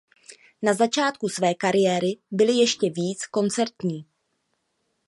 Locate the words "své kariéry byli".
1.29-2.53